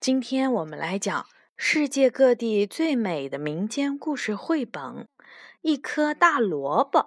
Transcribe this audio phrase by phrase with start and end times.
[0.00, 4.82] 今天我们来讲世界各地最美的民间故事绘本
[5.60, 7.00] 《一颗大萝卜》。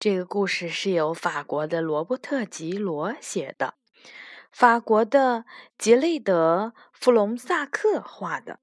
[0.00, 3.74] 这个故事是由法国的罗伯特·吉罗写的，
[4.50, 5.44] 法国的
[5.78, 8.58] 吉雷德·弗隆萨克画的，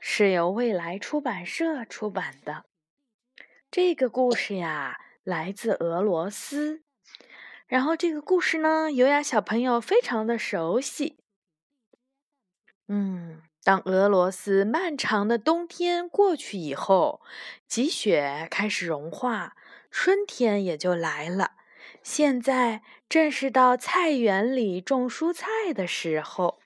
[0.00, 2.64] 是由未来出版社出版的。
[3.70, 6.82] 这个故事呀，来自俄罗斯。
[7.66, 11.18] 然后这个故事呢，优雅小朋友非常的熟悉。
[12.88, 17.20] 嗯，当俄罗斯漫长的冬天过去以后，
[17.66, 19.56] 积雪开始融化，
[19.90, 21.52] 春天也就来了。
[22.02, 26.60] 现在正是到菜园里种蔬菜的时候。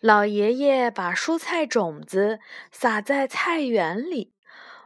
[0.00, 2.38] 老爷爷把蔬菜种子
[2.70, 4.32] 撒在菜园里，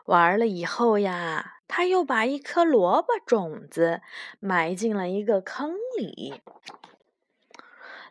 [0.07, 4.01] 玩了以后呀，他又把一颗萝卜种子
[4.41, 6.41] 埋进了一个坑里。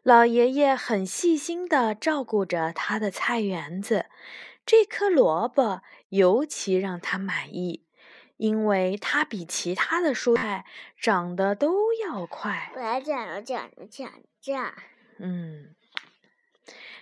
[0.04, 4.06] 老爷爷很细心地照顾着他的菜园子，
[4.66, 7.86] 这颗萝卜尤其让他满意，
[8.38, 10.66] 因为它比其他的蔬菜
[10.98, 12.72] 长得都要快。
[12.76, 14.74] 我来讲了讲讲讲。
[15.18, 15.76] 嗯，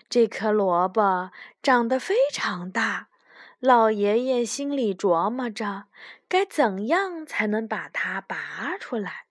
[0.10, 3.10] 这颗萝卜长得非常大，
[3.60, 5.86] 老爷爷心里琢磨着，
[6.28, 9.27] 该怎样才能把它拔出来。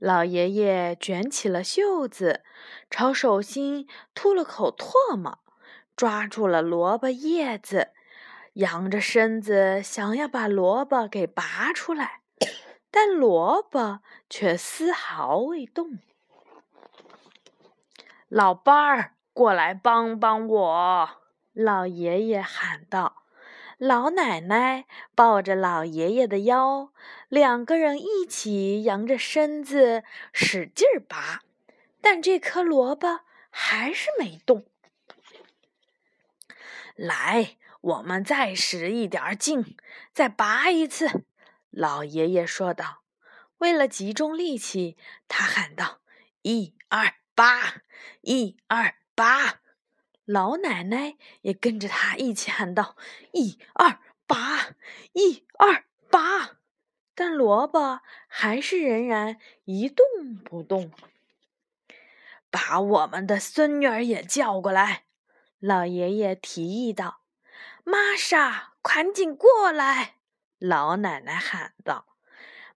[0.00, 2.42] 老爷爷卷起了袖子，
[2.88, 5.40] 朝手心吐了口唾沫，
[5.94, 7.90] 抓住了萝卜叶子，
[8.54, 12.22] 仰着身子想要把萝卜给拔出来，
[12.90, 15.98] 但萝卜却丝毫未动。
[18.28, 21.10] 老伴儿，过来帮帮我！
[21.52, 23.19] 老爷爷喊道。
[23.80, 26.92] 老奶奶抱着老爷爷的腰，
[27.30, 31.40] 两个人一起扬着身子使劲拔，
[32.02, 34.66] 但这颗萝卜还是没动。
[36.94, 39.74] 来，我们再使一点劲，
[40.12, 41.24] 再拔一次。
[41.70, 43.00] 老爷爷说道。
[43.56, 46.00] 为了集中力气，他喊道
[46.42, 47.80] ：“一二八，
[48.20, 49.60] 一二八。”
[50.30, 52.94] 老奶奶也跟着他一起喊道
[53.34, 53.98] ：“一二
[54.28, 54.76] 八，
[55.12, 56.58] 一二八！”
[57.16, 60.06] 但萝卜还是仍然一动
[60.44, 60.92] 不动。
[62.48, 65.02] 把我们的孙女儿也叫过来，
[65.58, 67.22] 老爷爷提议道
[67.82, 70.14] ：“玛莎，赶紧过来！”
[70.60, 72.06] 老奶奶喊道。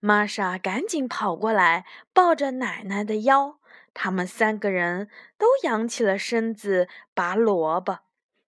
[0.00, 3.60] 玛莎赶紧跑过来，抱着奶奶的腰。
[3.94, 8.00] 他们三个人都仰起了身子拔萝卜，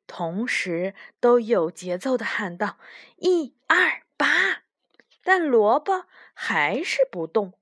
[0.07, 2.77] 同时都有节奏的喊道
[3.17, 4.27] ：“一二拔！”
[5.25, 7.55] 但萝卜还是不动。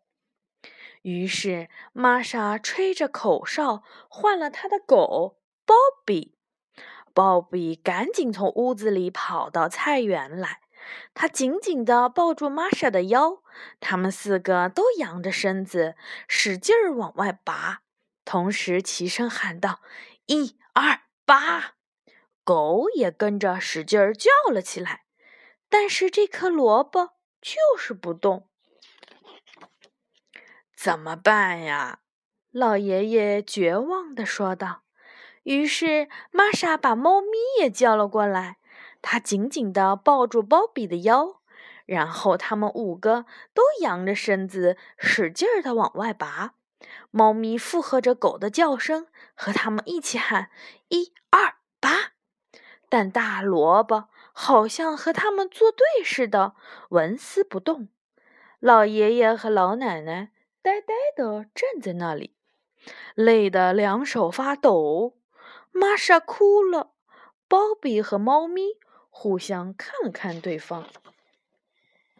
[1.03, 5.75] 于是玛莎吹着口哨，唤了他的狗鲍
[6.05, 6.34] 比。
[7.12, 10.61] 鲍比赶紧从屋子里跑到菜园来，
[11.15, 13.43] 他紧紧地抱住玛莎的腰。
[13.81, 15.97] 他们四个都仰着身子，
[16.27, 17.83] 使劲儿往外拔，
[18.25, 19.81] 同时齐声喊道
[20.27, 21.75] ：“一二八！”
[22.45, 25.05] 狗也跟着使劲儿叫了起来。
[25.69, 28.49] 但是这颗萝卜就是不动。
[30.77, 32.01] 怎么办呀？
[32.51, 34.83] 老爷爷绝望地说道。
[35.43, 37.28] 于是玛莎把猫咪
[37.59, 38.59] 也叫了过来，
[39.04, 41.42] 他紧紧地抱住鲍比的腰。
[41.84, 46.54] 然后他们五个都仰着身子，使劲儿地往外拔。
[47.10, 50.48] 猫咪附和着狗的叫声，和他们一起喊
[50.88, 52.15] ：“一二拔！”
[52.88, 56.54] 但大萝卜好像和他们作对似的，
[56.88, 57.88] 纹丝不动。
[58.60, 60.31] 老爷爷和老奶奶
[60.62, 62.34] 呆呆地站在那里，
[63.15, 65.19] 累得两手发抖。
[65.71, 66.92] 玛莎哭了，
[67.47, 68.78] 鲍比和猫咪
[69.16, 70.88] 互相看了看对方。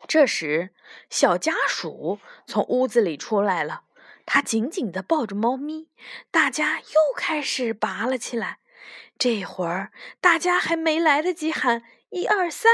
[0.07, 0.71] 这时，
[1.11, 3.83] 小家鼠从屋子里出来了，
[4.25, 5.89] 它紧紧地抱着猫咪。
[6.31, 8.61] 大家又开始拔了起来。
[9.19, 9.91] 这会儿，
[10.21, 12.71] 大家还没来得及喊“一二三”，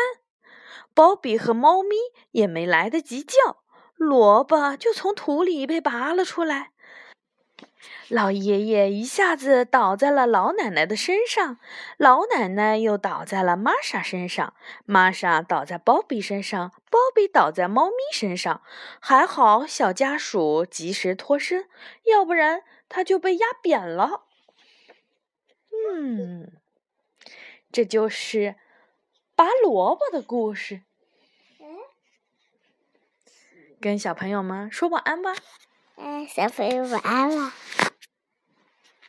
[0.93, 1.97] 鲍比和猫咪
[2.33, 3.63] 也没来得及叫，
[3.97, 6.73] 萝卜就从土里被拔了出来。
[8.09, 11.59] 老爷爷一下子倒在了老奶奶的身上，
[11.97, 14.55] 老奶奶又倒在了玛莎身上，
[14.85, 18.63] 玛莎倒在鲍比身上，鲍比倒在猫咪身上。
[19.01, 21.69] 还好小家鼠及时脱身，
[22.05, 24.25] 要不然它就被压扁了。
[25.93, 26.53] 嗯，
[27.73, 28.57] 这就是
[29.35, 30.83] 拔萝卜的故事。
[33.81, 35.35] 跟小朋友们说晚安吧。
[35.97, 37.53] 嗯，小朋友晚安了。